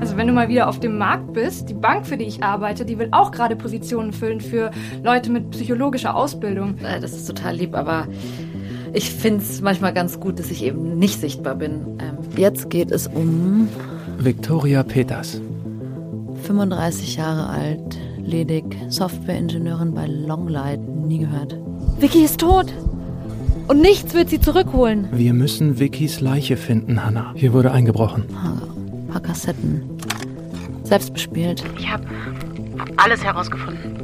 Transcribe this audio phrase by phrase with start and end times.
[0.00, 2.84] Also wenn du mal wieder auf dem Markt bist, die Bank, für die ich arbeite,
[2.84, 4.70] die will auch gerade Positionen füllen für
[5.02, 6.76] Leute mit psychologischer Ausbildung.
[6.78, 8.06] Äh, Das ist total lieb, aber
[8.92, 11.98] ich finde es manchmal ganz gut, dass ich eben nicht sichtbar bin.
[12.00, 13.68] Ähm, jetzt geht es um
[14.18, 15.40] Victoria Peters.
[16.44, 21.58] 35 Jahre alt, ledig, Softwareingenieurin bei Longlight, nie gehört.
[21.98, 22.72] Vicky ist tot!
[23.66, 25.08] Und nichts wird sie zurückholen.
[25.12, 27.32] Wir müssen Vickys Leiche finden, Hannah.
[27.34, 28.24] Hier wurde eingebrochen.
[28.36, 28.83] Ein
[29.14, 29.80] paar Kassetten.
[30.82, 31.64] Selbst bespielt.
[31.78, 32.04] Ich habe
[32.96, 33.96] alles herausgefunden.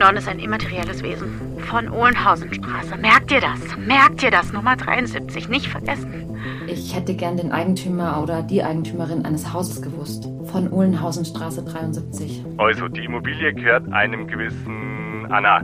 [0.00, 1.40] Norn ist ein immaterielles Wesen.
[1.58, 2.96] Von Ohlenhausenstraße.
[2.96, 3.60] Merkt ihr das?
[3.78, 4.52] Merkt ihr das?
[4.52, 5.48] Nummer 73.
[5.48, 6.36] Nicht vergessen.
[6.66, 10.28] Ich hätte gern den Eigentümer oder die Eigentümerin eines Hauses gewusst.
[10.46, 12.44] Von Ohlenhausenstraße 73.
[12.58, 15.62] Also, die Immobilie gehört einem gewissen Anna.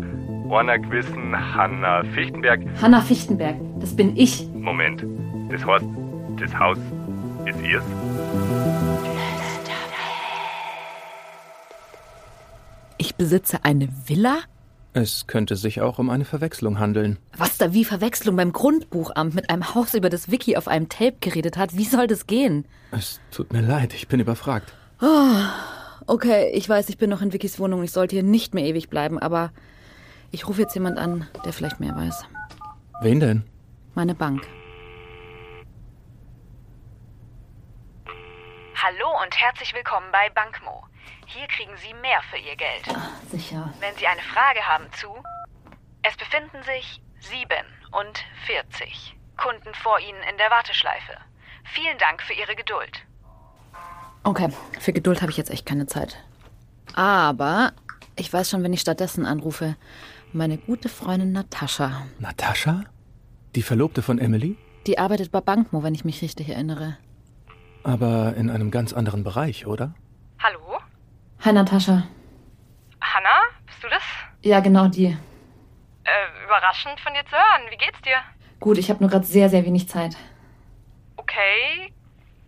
[0.51, 2.60] Einer gewissen Hanna Fichtenberg.
[2.80, 4.48] Hanna Fichtenberg, das bin ich.
[4.55, 5.05] Moment.
[5.51, 5.84] Das heißt,
[6.38, 6.79] das Haus
[7.48, 7.84] ist ihrs?
[12.99, 14.38] Ich besitze eine Villa?
[14.95, 17.19] Es könnte sich auch um eine Verwechslung handeln.
[17.37, 21.16] Was da wie Verwechslung beim Grundbuchamt mit einem Haus, über das Vicky auf einem Tape
[21.21, 21.76] geredet hat?
[21.76, 22.65] Wie soll das gehen?
[22.91, 24.73] Es tut mir leid, ich bin überfragt.
[26.07, 27.85] Okay, ich weiß, ich bin noch in Vickys Wohnung.
[27.85, 29.52] Ich sollte hier nicht mehr ewig bleiben, aber
[30.32, 32.24] ich rufe jetzt jemand an, der vielleicht mehr weiß.
[33.02, 33.45] Wen denn?
[33.95, 34.49] Meine Bank.
[38.74, 40.85] Hallo und herzlich willkommen bei Bankmo.
[41.24, 42.85] Hier kriegen Sie mehr für Ihr Geld.
[43.30, 43.73] Sicher.
[43.80, 45.09] Wenn Sie eine Frage haben zu...
[46.02, 47.49] Es befinden sich 7
[47.99, 51.15] und 40 Kunden vor Ihnen in der Warteschleife.
[51.65, 53.07] Vielen Dank für Ihre Geduld.
[54.23, 56.23] Okay, für Geduld habe ich jetzt echt keine Zeit.
[56.93, 57.73] Aber
[58.16, 59.76] ich weiß schon, wenn ich stattdessen anrufe.
[60.35, 62.07] Meine gute Freundin Natascha.
[62.19, 62.85] Natascha?
[63.54, 64.59] Die Verlobte von Emily?
[64.87, 66.99] Die arbeitet bei Bankmo, wenn ich mich richtig erinnere.
[67.84, 69.94] Aber in einem ganz anderen Bereich, oder?
[70.43, 70.78] Hallo?
[71.44, 72.04] Hi Natascha.
[73.00, 73.41] Hanna?
[73.66, 74.03] Bist du das?
[74.43, 75.06] Ja, genau die.
[75.06, 77.70] Äh, überraschend von dir zu hören.
[77.70, 78.16] Wie geht's dir?
[78.60, 80.16] Gut, ich habe nur gerade sehr, sehr wenig Zeit.
[81.16, 81.92] Okay.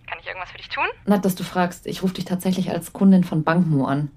[0.06, 0.87] Kann ich irgendwas für dich tun?
[1.06, 1.87] Nett, dass du fragst.
[1.87, 4.10] Ich rufe dich tatsächlich als Kundin von Bankmo an.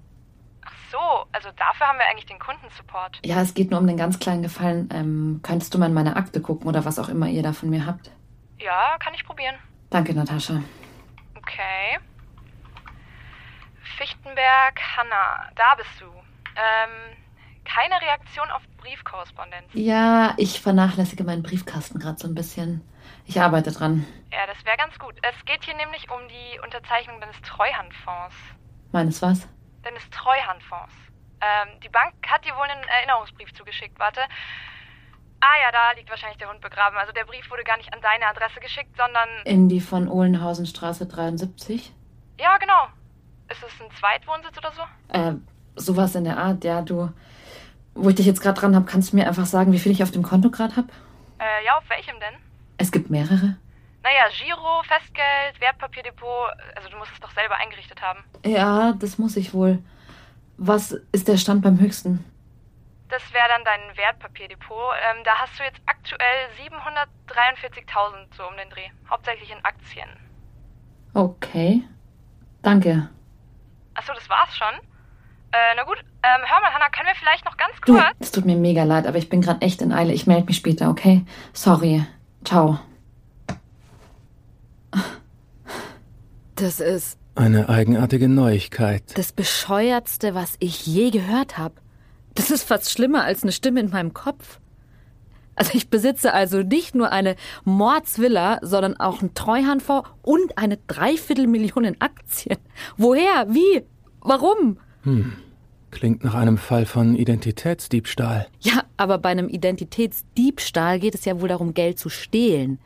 [0.64, 0.98] Ach so,
[1.32, 3.20] also dafür haben wir eigentlich den Kundensupport.
[3.24, 4.88] Ja, es geht nur um den ganz kleinen Gefallen.
[4.92, 7.70] Ähm, könntest du mal in meine Akte gucken oder was auch immer ihr da von
[7.70, 8.10] mir habt?
[8.58, 9.54] Ja, kann ich probieren.
[9.90, 10.62] Danke, Natascha.
[11.44, 11.98] Okay.
[13.98, 16.06] Fichtenberg, Hanna, da bist du.
[16.06, 17.16] Ähm,
[17.64, 19.66] keine Reaktion auf Briefkorrespondenz.
[19.74, 22.82] Ja, ich vernachlässige meinen Briefkasten gerade so ein bisschen.
[23.26, 24.06] Ich arbeite dran.
[24.32, 25.14] Ja, das wäre ganz gut.
[25.22, 28.34] Es geht hier nämlich um die Unterzeichnung deines Treuhandfonds.
[28.92, 29.46] Meines was?
[29.82, 30.94] Deines Treuhandfonds.
[31.40, 33.98] Ähm, die Bank hat dir wohl einen Erinnerungsbrief zugeschickt.
[33.98, 34.20] Warte.
[35.44, 36.96] Ah ja, da liegt wahrscheinlich der Hund begraben.
[36.96, 39.28] Also der Brief wurde gar nicht an deine Adresse geschickt, sondern...
[39.44, 41.92] In die von Ohlenhausenstraße 73?
[42.40, 42.88] Ja, genau.
[43.50, 44.82] Ist es ein Zweitwohnsitz oder so?
[45.12, 45.34] Äh,
[45.76, 47.12] sowas in der Art, ja, du.
[47.94, 50.02] Wo ich dich jetzt gerade dran habe, kannst du mir einfach sagen, wie viel ich
[50.02, 50.88] auf dem Konto gerade habe?
[51.38, 52.36] Äh, ja, auf welchem denn?
[52.78, 53.58] Es gibt mehrere.
[54.02, 56.52] Naja, Giro, Festgeld, Wertpapierdepot.
[56.74, 58.24] Also du musst es doch selber eingerichtet haben.
[58.46, 59.78] Ja, das muss ich wohl.
[60.56, 62.24] Was ist der Stand beim höchsten?
[63.14, 64.92] Das wäre dann dein Wertpapierdepot.
[65.08, 68.88] Ähm, da hast du jetzt aktuell 743.000 so um den Dreh.
[69.08, 70.08] Hauptsächlich in Aktien.
[71.14, 71.82] Okay.
[72.62, 73.08] Danke.
[73.94, 74.74] Achso, das war's schon?
[75.52, 75.98] Äh, na gut.
[75.98, 78.04] Ähm, hör mal, Hanna, können wir vielleicht noch ganz Du, kurz...
[78.18, 80.12] es tut mir mega leid, aber ich bin gerade echt in Eile.
[80.12, 81.24] Ich melde mich später, okay?
[81.52, 82.04] Sorry.
[82.44, 82.80] Ciao.
[86.56, 89.02] Das ist Eine eigenartige Neuigkeit.
[89.16, 91.74] das Bescheuertste, was ich je gehört habe.
[92.34, 94.60] Das ist fast schlimmer als eine Stimme in meinem Kopf.
[95.56, 101.84] Also ich besitze also nicht nur eine Mordsvilla, sondern auch einen Treuhandfonds und eine Dreiviertelmillion
[101.84, 102.58] in Aktien.
[102.96, 103.46] Woher?
[103.48, 103.84] Wie?
[104.20, 104.78] Warum?
[105.92, 108.48] Klingt nach einem Fall von Identitätsdiebstahl.
[108.60, 112.80] Ja, aber bei einem Identitätsdiebstahl geht es ja wohl darum, Geld zu stehlen.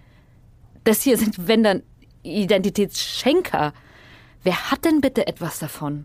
[0.85, 1.83] Das hier sind, wenn dann,
[2.23, 3.73] Identitätsschenker.
[4.43, 6.05] Wer hat denn bitte etwas davon?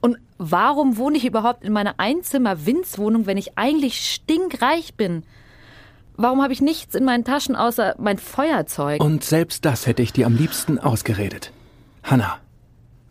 [0.00, 5.24] Und warum wohne ich überhaupt in meiner Einzimmer-Winzwohnung, wenn ich eigentlich stinkreich bin?
[6.16, 9.02] Warum habe ich nichts in meinen Taschen außer mein Feuerzeug?
[9.02, 11.52] Und selbst das hätte ich dir am liebsten ausgeredet.
[12.02, 12.38] Hannah,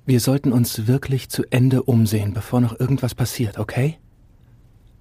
[0.06, 3.98] wir sollten uns wirklich zu Ende umsehen, bevor noch irgendwas passiert, okay?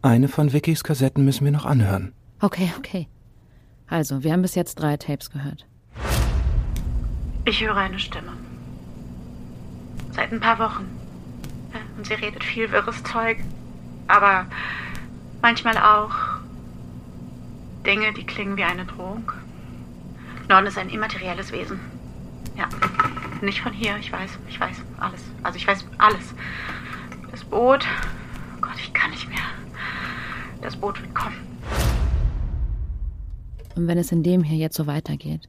[0.03, 2.13] Eine von Vickys Kassetten müssen wir noch anhören.
[2.41, 3.09] Okay, okay.
[3.89, 5.67] Also, wir haben bis jetzt drei Tapes gehört.
[7.47, 8.33] Ich höre eine Stimme.
[10.13, 10.98] Seit ein paar Wochen.
[11.99, 13.39] Und sie redet viel wirres Zeug.
[14.07, 14.47] Aber
[15.43, 16.15] manchmal auch
[17.85, 19.33] Dinge, die klingen wie eine Drohung.
[20.49, 21.81] Norden ist ein immaterielles Wesen.
[22.57, 22.69] Ja.
[23.43, 23.97] nicht von hier.
[23.99, 25.23] Ich weiß, ich weiß alles.
[25.43, 26.35] Also ich weiß alles.
[27.33, 27.85] Das Boot.
[28.57, 29.39] Oh Gott, ich kann nicht mehr.
[30.63, 31.37] Das Boot wird kommen.
[33.75, 35.49] Und wenn es in dem hier jetzt so weitergeht,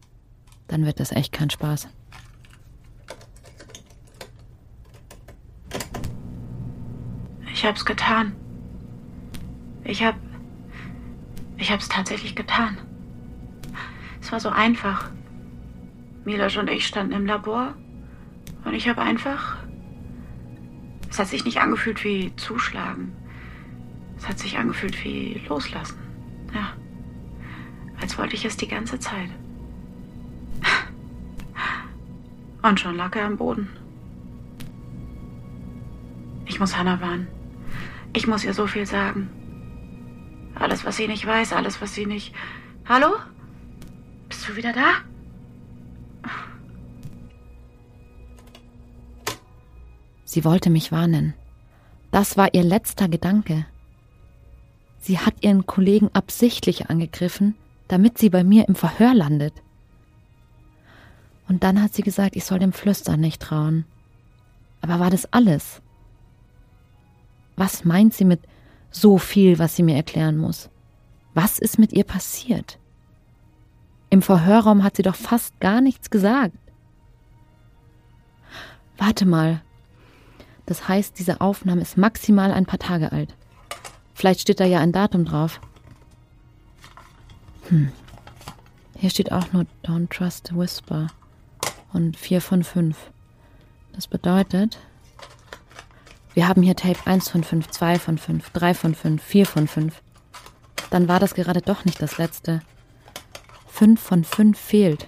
[0.68, 1.88] dann wird das echt kein Spaß.
[7.60, 8.38] Ich hab's getan.
[9.84, 10.16] Ich hab.
[11.58, 12.78] Ich hab's tatsächlich getan.
[14.22, 15.12] Es war so einfach.
[16.24, 17.74] Milosch und ich standen im Labor
[18.64, 19.58] und ich habe einfach.
[21.10, 23.12] Es hat sich nicht angefühlt wie zuschlagen.
[24.18, 26.00] Es hat sich angefühlt wie loslassen.
[26.54, 26.72] Ja.
[28.00, 29.32] Als wollte ich es die ganze Zeit.
[32.62, 33.68] Und schon lag er am Boden.
[36.46, 37.28] Ich muss Hannah warnen.
[38.14, 39.30] Ich muss ihr so viel sagen.
[40.56, 42.34] Alles, was sie nicht weiß, alles, was sie nicht.
[42.88, 43.16] Hallo?
[44.28, 45.02] Bist du wieder da?
[50.26, 51.34] Sie wollte mich warnen.
[52.12, 53.66] Das war ihr letzter Gedanke.
[55.00, 57.56] Sie hat ihren Kollegen absichtlich angegriffen,
[57.88, 59.54] damit sie bei mir im Verhör landet.
[61.48, 63.86] Und dann hat sie gesagt, ich soll dem Flüstern nicht trauen.
[64.82, 65.82] Aber war das alles?
[67.60, 68.40] Was meint sie mit
[68.90, 70.70] so viel, was sie mir erklären muss?
[71.34, 72.80] Was ist mit ihr passiert?
[74.10, 76.56] Im Verhörraum hat sie doch fast gar nichts gesagt.
[78.98, 79.62] Warte mal.
[80.68, 83.36] Das heißt, diese Aufnahme ist maximal ein paar Tage alt.
[84.14, 85.60] Vielleicht steht da ja ein Datum drauf.
[87.68, 87.92] Hm.
[88.96, 91.08] Hier steht auch nur Don't Trust the Whisper.
[91.92, 92.96] Und 4 von 5.
[93.92, 94.80] Das bedeutet,
[96.34, 99.68] wir haben hier Tape 1 von 5, 2 von 5, 3 von 5, 4 von
[99.68, 100.02] 5.
[100.90, 102.62] Dann war das gerade doch nicht das letzte.
[103.68, 105.08] 5 von 5 fehlt.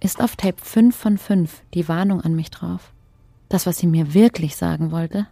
[0.00, 2.92] Ist auf Tape 5 von 5 die Warnung an mich drauf?
[3.48, 5.26] Das, was sie mir wirklich sagen wollte?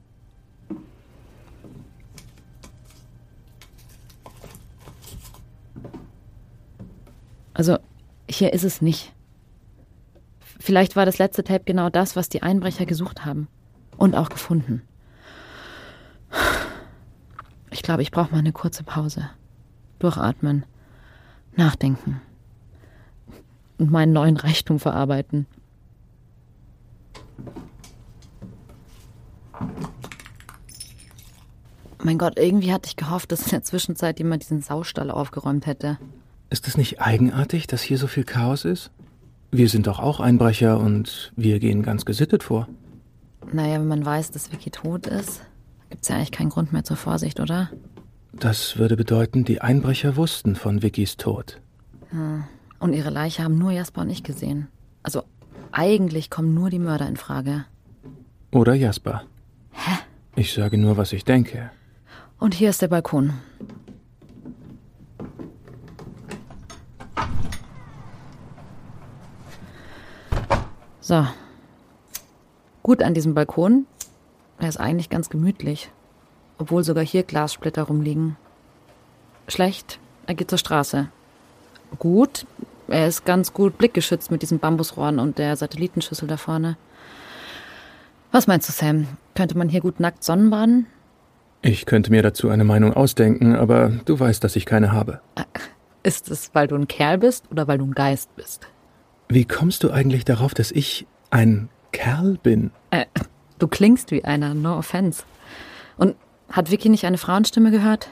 [7.54, 7.78] Also,
[8.28, 9.13] hier ist es nicht.
[10.64, 13.48] Vielleicht war das letzte Tape genau das, was die Einbrecher gesucht haben.
[13.98, 14.80] Und auch gefunden.
[17.70, 19.28] Ich glaube, ich brauche mal eine kurze Pause.
[19.98, 20.64] Durchatmen.
[21.54, 22.22] Nachdenken.
[23.76, 25.46] Und meinen neuen Reichtum verarbeiten.
[32.02, 35.98] Mein Gott, irgendwie hatte ich gehofft, dass in der Zwischenzeit jemand diesen Saustall aufgeräumt hätte.
[36.48, 38.90] Ist es nicht eigenartig, dass hier so viel Chaos ist?
[39.56, 42.66] Wir sind doch auch Einbrecher und wir gehen ganz gesittet vor.
[43.52, 45.42] Naja, wenn man weiß, dass Vicky tot ist,
[45.90, 47.70] gibt's ja eigentlich keinen Grund mehr zur Vorsicht, oder?
[48.32, 51.60] Das würde bedeuten, die Einbrecher wussten von Vickys Tod.
[52.12, 52.48] Ja.
[52.80, 54.66] Und ihre Leiche haben nur Jasper und ich gesehen.
[55.04, 55.22] Also
[55.70, 57.64] eigentlich kommen nur die Mörder in Frage.
[58.50, 59.22] Oder Jasper.
[59.70, 59.98] Hä?
[60.34, 61.70] Ich sage nur, was ich denke.
[62.40, 63.34] Und hier ist der Balkon.
[71.04, 71.26] So.
[72.82, 73.84] Gut an diesem Balkon.
[74.58, 75.90] Er ist eigentlich ganz gemütlich.
[76.56, 78.38] Obwohl sogar hier Glassplitter rumliegen.
[79.46, 81.10] Schlecht, er geht zur Straße.
[81.98, 82.46] Gut,
[82.88, 86.78] er ist ganz gut blickgeschützt mit diesen Bambusrohren und der Satellitenschüssel da vorne.
[88.32, 89.06] Was meinst du, Sam?
[89.34, 90.86] Könnte man hier gut nackt Sonnenbaden?
[91.60, 95.20] Ich könnte mir dazu eine Meinung ausdenken, aber du weißt, dass ich keine habe.
[96.02, 98.68] Ist es, weil du ein Kerl bist oder weil du ein Geist bist?
[99.34, 102.70] Wie kommst du eigentlich darauf, dass ich ein Kerl bin?
[102.92, 103.06] Äh,
[103.58, 105.24] du klingst wie einer, no offense.
[105.96, 106.14] Und
[106.52, 108.08] hat Vicky nicht eine Frauenstimme gehört?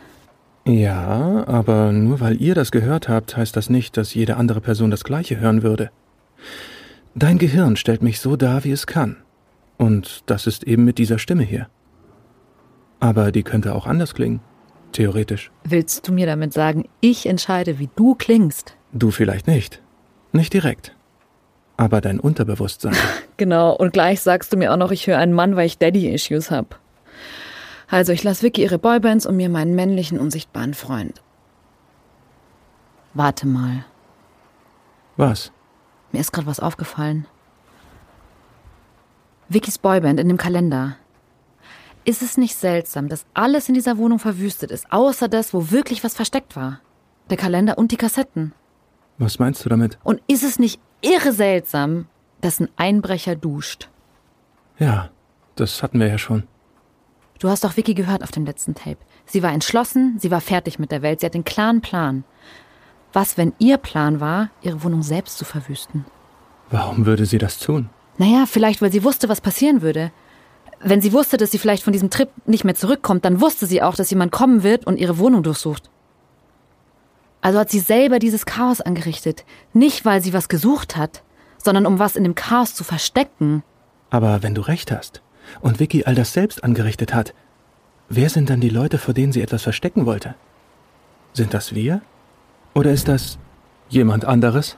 [0.66, 4.90] Ja, aber nur weil ihr das gehört habt, heißt das nicht, dass jede andere Person
[4.90, 5.92] das gleiche hören würde.
[7.14, 9.18] Dein Gehirn stellt mich so dar, wie es kann.
[9.78, 11.68] Und das ist eben mit dieser Stimme hier.
[12.98, 14.40] Aber die könnte auch anders klingen.
[14.90, 15.52] Theoretisch.
[15.62, 18.76] Willst du mir damit sagen, ich entscheide, wie du klingst?
[18.92, 19.80] Du vielleicht nicht.
[20.32, 20.96] Nicht direkt.
[21.76, 22.94] Aber dein Unterbewusstsein.
[23.38, 26.52] Genau, und gleich sagst du mir auch noch, ich höre einen Mann, weil ich Daddy-Issues
[26.52, 26.78] hab.
[27.88, 31.20] Also, ich lasse Vicky ihre Boybands und mir meinen männlichen, unsichtbaren Freund.
[33.14, 33.84] Warte mal.
[35.16, 35.50] Was?
[36.12, 37.26] Mir ist gerade was aufgefallen.
[39.48, 40.96] Vickys Boyband in dem Kalender.
[42.04, 46.02] Ist es nicht seltsam, dass alles in dieser Wohnung verwüstet ist, außer das, wo wirklich
[46.02, 46.80] was versteckt war?
[47.30, 48.52] Der Kalender und die Kassetten.
[49.18, 49.98] Was meinst du damit?
[50.02, 52.06] Und ist es nicht irre seltsam,
[52.40, 53.88] dass ein Einbrecher duscht?
[54.78, 55.10] Ja,
[55.56, 56.44] das hatten wir ja schon.
[57.38, 58.98] Du hast doch Vicky gehört auf dem letzten Tape.
[59.26, 62.24] Sie war entschlossen, sie war fertig mit der Welt, sie hat den klaren Plan.
[63.12, 66.04] Was, wenn ihr Plan war, ihre Wohnung selbst zu verwüsten?
[66.70, 67.90] Warum würde sie das tun?
[68.16, 70.12] Naja, vielleicht, weil sie wusste, was passieren würde.
[70.80, 73.82] Wenn sie wusste, dass sie vielleicht von diesem Trip nicht mehr zurückkommt, dann wusste sie
[73.82, 75.90] auch, dass jemand kommen wird und ihre Wohnung durchsucht.
[77.42, 79.44] Also hat sie selber dieses Chaos angerichtet.
[79.72, 81.22] Nicht, weil sie was gesucht hat,
[81.58, 83.64] sondern um was in dem Chaos zu verstecken.
[84.10, 85.22] Aber wenn du recht hast
[85.60, 87.34] und Vicky all das selbst angerichtet hat,
[88.08, 90.36] wer sind dann die Leute, vor denen sie etwas verstecken wollte?
[91.32, 92.00] Sind das wir?
[92.74, 93.38] Oder ist das
[93.88, 94.76] jemand anderes?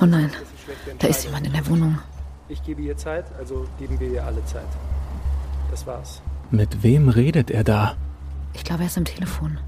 [0.00, 0.30] Oh nein,
[0.98, 1.98] da ist jemand in der Wohnung.
[2.48, 4.66] Ich gebe ihr Zeit, also geben wir ihr alle Zeit.
[5.70, 6.20] Das war's.
[6.50, 7.96] Mit wem redet er da?
[8.54, 9.58] Ich glaube, er ist am Telefon.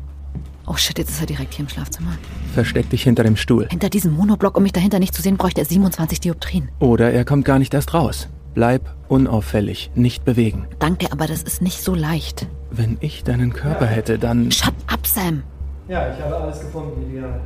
[0.66, 2.12] Oh shit, jetzt ist er direkt hier im Schlafzimmer.
[2.54, 3.68] Versteck dich hinter dem Stuhl.
[3.68, 6.70] Hinter diesem Monoblock, um mich dahinter nicht zu sehen, bräuchte er 27 Dioptrien.
[6.80, 8.28] Oder er kommt gar nicht erst raus.
[8.54, 10.66] Bleib unauffällig, nicht bewegen.
[10.78, 12.46] Danke, aber das ist nicht so leicht.
[12.70, 14.50] Wenn ich deinen Körper hätte, dann.
[14.50, 15.42] Shut up, Sam!
[15.88, 17.40] Ja, ich habe alles gefunden, ideal.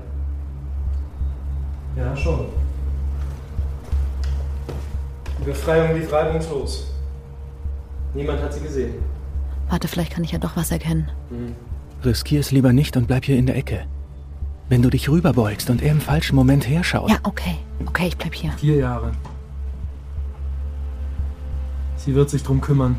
[1.96, 2.46] Ja, schon.
[5.40, 6.86] Die Befreiung lief reibungslos.
[8.14, 8.94] Niemand hat sie gesehen.
[9.70, 11.08] Warte, vielleicht kann ich ja doch was erkennen.
[12.04, 13.86] Riskier es lieber nicht und bleib hier in der Ecke.
[14.68, 17.08] Wenn du dich rüberbeugst und er im falschen Moment herschaut.
[17.08, 17.56] Ja, okay.
[17.86, 18.52] Okay, ich bleib hier.
[18.52, 19.12] Vier Jahre.
[21.96, 22.96] Sie wird sich drum kümmern.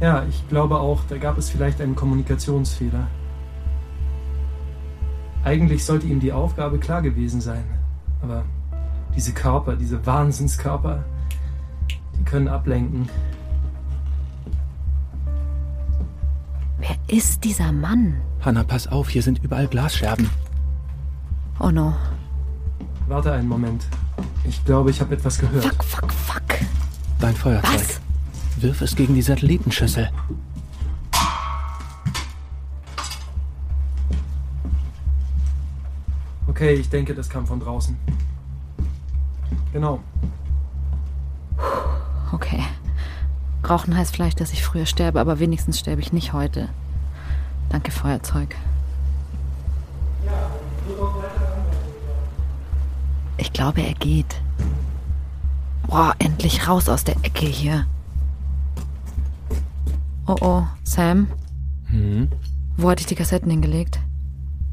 [0.00, 3.06] Ja, ich glaube auch, da gab es vielleicht einen Kommunikationsfehler.
[5.44, 7.64] Eigentlich sollte ihm die Aufgabe klar gewesen sein.
[8.20, 8.44] Aber
[9.16, 11.04] diese Körper, diese Wahnsinnskörper,
[12.18, 13.08] die können ablenken.
[17.08, 18.20] Ist dieser Mann?
[18.40, 20.30] Hannah, pass auf, hier sind überall Glasscherben.
[21.60, 21.94] Oh no.
[23.06, 23.86] Warte einen Moment.
[24.44, 25.64] Ich glaube, ich habe etwas gehört.
[25.64, 26.42] Fuck, fuck, fuck.
[27.20, 27.72] Dein Feuerzeug.
[27.72, 28.00] Was?
[28.62, 30.10] Wirf es gegen die Satellitenschüssel.
[36.46, 37.96] Okay, ich denke, das kam von draußen.
[39.72, 40.00] Genau.
[42.32, 42.62] Okay.
[43.68, 46.68] Rauchen heißt vielleicht, dass ich früher sterbe, aber wenigstens sterbe ich nicht heute.
[47.70, 48.54] Danke, Feuerzeug.
[53.36, 54.40] Ich glaube, er geht.
[55.86, 57.86] Boah, endlich raus aus der Ecke hier.
[60.26, 61.28] Oh oh, Sam?
[61.86, 62.30] Hm?
[62.76, 64.00] Wo hatte ich die Kassetten hingelegt?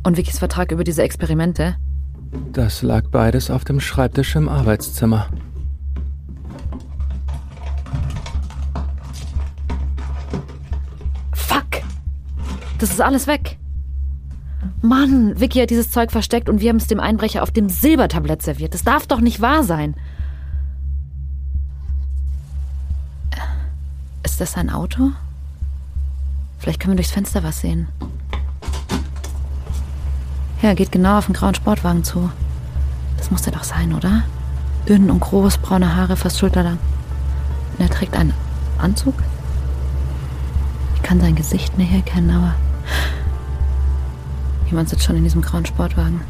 [0.04, 1.76] Und Vickys Vertrag über diese Experimente?
[2.54, 5.28] Das lag beides auf dem Schreibtisch im Arbeitszimmer.
[12.82, 13.60] Das ist alles weg.
[14.82, 18.42] Mann, Vicky hat dieses Zeug versteckt und wir haben es dem Einbrecher auf dem Silbertablett
[18.42, 18.74] serviert.
[18.74, 19.94] Das darf doch nicht wahr sein.
[24.24, 25.12] Ist das sein Auto?
[26.58, 27.88] Vielleicht können wir durchs Fenster was sehen.
[30.64, 32.32] Ja, geht genau auf den grauen Sportwagen zu.
[33.18, 34.24] Das muss er doch sein, oder?
[34.90, 36.80] Dünn und groß, braune Haare, fast schulterlang.
[37.78, 38.34] Und er trägt einen
[38.80, 39.14] Anzug?
[40.96, 42.56] Ich kann sein Gesicht nicht erkennen, aber.
[44.68, 46.22] Jemand sitzt schon in diesem grauen Sportwagen.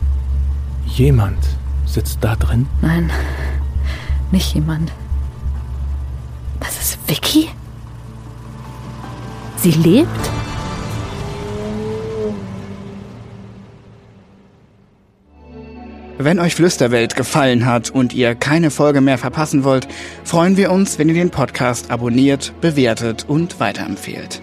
[0.86, 1.38] Jemand
[1.86, 2.68] sitzt da drin?
[2.82, 3.12] Nein,
[4.32, 4.92] nicht jemand.
[6.60, 7.50] Das ist Vicky?
[9.58, 10.10] Sie lebt?
[16.18, 19.88] Wenn euch Flüsterwelt gefallen hat und ihr keine Folge mehr verpassen wollt,
[20.24, 24.42] freuen wir uns, wenn ihr den Podcast abonniert, bewertet und weiterempfehlt.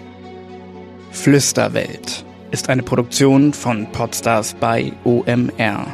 [1.11, 5.87] Flüsterwelt ist eine Produktion von Podstars bei OMR.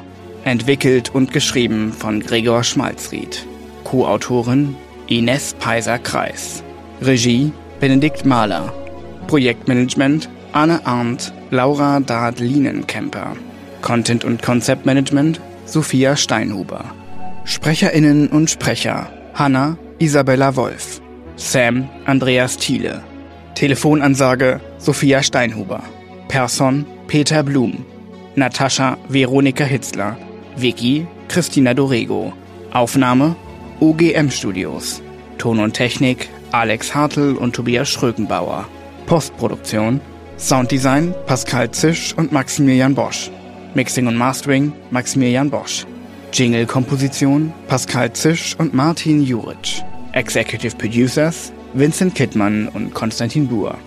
[0.43, 3.45] Entwickelt und geschrieben von Gregor Schmalzried.
[3.83, 4.75] Co-Autorin
[5.07, 6.63] Ines Peiser-Kreis.
[7.01, 8.73] Regie Benedikt Mahler.
[9.27, 13.35] Projektmanagement Anne Arndt, Laura Dard-Lienenkemper.
[13.81, 16.85] Content und Konzeptmanagement Sophia Steinhuber.
[17.45, 21.01] SprecherInnen und Sprecher Hanna Isabella Wolf.
[21.35, 23.01] Sam Andreas Thiele.
[23.55, 25.81] Telefonansage Sophia Steinhuber.
[26.27, 27.85] Person Peter Blum.
[28.35, 30.17] Natascha Veronika Hitzler.
[30.57, 32.33] Vicky Christina Dorego.
[32.73, 33.37] Aufnahme
[33.79, 35.01] OGM Studios.
[35.37, 38.67] Ton und Technik Alex Hartl und Tobias Schrögenbauer.
[39.05, 40.01] Postproduktion
[40.37, 43.31] Sounddesign Pascal Zisch und Maximilian Bosch.
[43.73, 45.85] Mixing und Mastering Maximilian Bosch.
[46.33, 49.81] Jingle-Komposition Pascal Zisch und Martin Juric.
[50.11, 53.77] Executive Producers Vincent Kittmann und Konstantin Buhr.